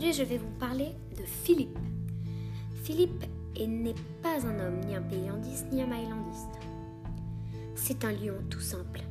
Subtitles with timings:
[0.00, 1.78] Aujourd'hui, je vais vous parler de Philippe.
[2.84, 3.26] Philippe
[3.58, 6.58] n'est pas un homme, ni un paylandiste, ni un mylandiste.
[7.74, 9.02] C'est un lion tout simple.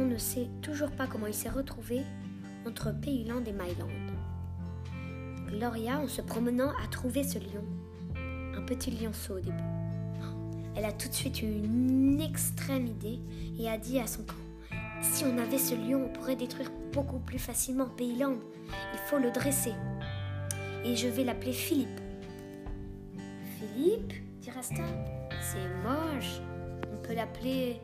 [0.00, 2.02] On ne sait toujours pas comment il s'est retrouvé
[2.66, 3.86] entre Payland et Myland.
[5.46, 7.64] Gloria, en se promenant, a trouvé ce lion.
[8.56, 9.62] Un petit lionceau au début.
[10.74, 13.20] Elle a tout de suite eu une extrême idée
[13.60, 17.20] et a dit à son camp Si on avait ce lion, on pourrait détruire beaucoup
[17.20, 18.38] plus facilement Payland.
[19.20, 19.72] Le dresser.
[20.84, 22.00] Et je vais l'appeler Philippe.
[23.56, 24.82] Philippe dit Rasta.
[25.40, 26.40] C'est moche.
[26.92, 27.80] On peut l'appeler.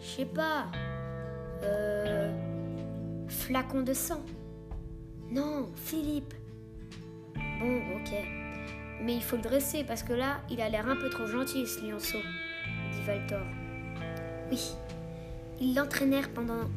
[0.00, 0.66] Je sais pas.
[1.64, 2.30] Euh.
[3.26, 4.22] Flacon de sang.
[5.30, 6.34] Non, Philippe.
[7.34, 8.12] Bon, ok.
[9.02, 11.66] Mais il faut le dresser parce que là, il a l'air un peu trop gentil,
[11.66, 12.18] ce lionceau,
[12.92, 13.46] dit Valtor.
[14.50, 14.74] Oui,
[15.58, 16.68] ils l'entraînèrent pendant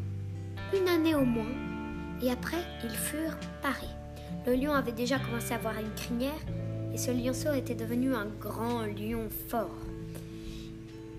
[0.74, 1.73] une année au moins,
[2.22, 3.88] et après, ils furent parés.
[4.46, 6.32] Le lion avait déjà commencé à avoir une crinière,
[6.94, 9.78] et ce lionceau était devenu un grand lion fort.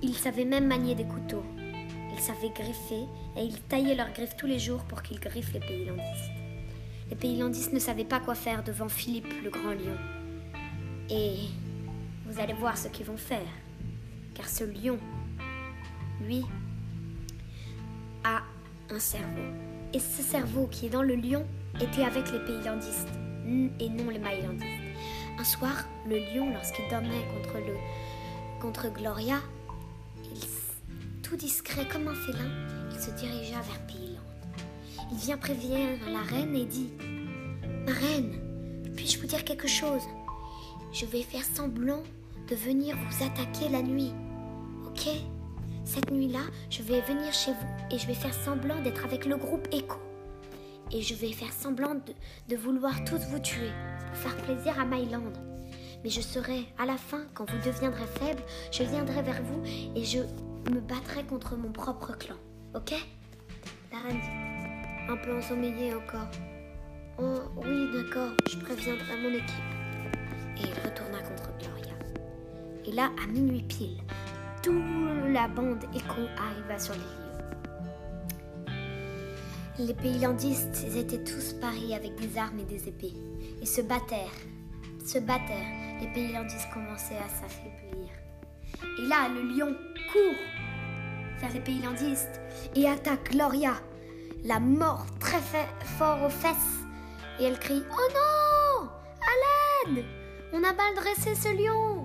[0.03, 1.43] Il savait même manier des couteaux.
[2.13, 3.07] Il savait griffer,
[3.37, 6.31] et il taillait leurs griffes tous les jours pour qu'ils griffent les paylandistes.
[7.11, 9.97] Les paylandistes ne savaient pas quoi faire devant Philippe, le grand lion.
[11.11, 11.37] Et
[12.27, 13.47] vous allez voir ce qu'ils vont faire.
[14.35, 14.99] Car ce lion,
[16.23, 16.45] lui,
[18.25, 18.43] a
[18.91, 19.74] un cerveau.
[19.95, 21.47] Et ce cerveau qui est dans le lion
[21.81, 23.09] était avec les paylandistes
[23.79, 24.67] et non les mylandistes.
[25.39, 27.25] Un soir, le lion, lorsqu'il dormait
[28.61, 29.37] contre, Gloria,
[31.23, 32.51] tout discret comme un félin,
[32.91, 35.11] il se dirigea vers Payland.
[35.13, 36.91] Il vient prévenir la reine et dit
[37.87, 38.41] Ma reine,
[38.97, 40.03] puis-je vous dire quelque chose?
[40.93, 42.03] Je vais faire semblant
[42.49, 44.13] de venir vous attaquer la nuit.
[44.87, 45.09] Ok?
[45.85, 46.41] Cette nuit-là,
[46.71, 49.99] je vais venir chez vous et je vais faire semblant d'être avec le groupe Echo.
[50.91, 51.95] Et je vais faire semblant
[52.49, 53.71] de, vouloir tous vous tuer
[54.09, 55.33] pour faire plaisir à Myland.
[56.03, 59.63] Mais je serai à la fin, quand vous deviendrez faible, je viendrai vers vous
[59.95, 60.21] et je
[60.71, 62.37] me battrai contre mon propre clan.
[62.75, 62.93] Ok?
[63.93, 66.29] La dit Un peu ensommeillé encore.
[67.19, 69.85] Oh oui, d'accord, je préviendrai mon équipe
[70.57, 71.95] et il retourna contre Gloria.
[72.87, 73.99] Et là, à minuit pile,
[74.63, 74.75] toute
[75.35, 77.35] la bande écho arriva sur les lieux.
[79.79, 83.15] Les paylandistes étaient tous paris avec des armes et des épées,
[83.61, 84.41] et se battèrent,
[85.05, 85.99] se battèrent.
[86.01, 88.11] Les paylandistes commençaient à s'affaiblir.
[89.01, 89.75] Et là, le lion
[90.13, 90.41] court
[91.41, 92.41] vers les paylandistes
[92.77, 93.75] et attaque Gloria,
[94.45, 95.41] la mort très
[95.99, 96.85] fort aux fesses.
[97.41, 98.89] Et elle crie Oh non
[99.21, 100.05] À l'aide
[100.53, 102.04] on a mal dressé ce lion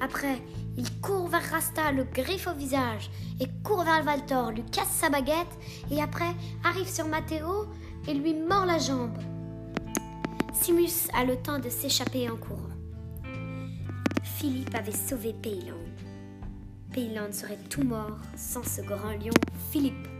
[0.00, 0.42] Après,
[0.76, 5.08] il court vers Rasta, le griffe au visage, et court vers Valtor, lui casse sa
[5.08, 5.58] baguette,
[5.90, 6.34] et après
[6.64, 7.66] arrive sur Matteo
[8.06, 9.16] et lui mord la jambe.
[10.52, 12.62] Simus a le temps de s'échapper en courant.
[14.22, 15.74] Philippe avait sauvé Payland.
[16.92, 19.34] Payland serait tout mort sans ce grand lion
[19.70, 20.15] Philippe.